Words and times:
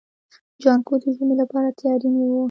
جانکو 0.63 0.93
د 1.01 1.03
ژمي 1.15 1.35
لپاره 1.41 1.75
تياری 1.79 2.09
نيوه. 2.15 2.39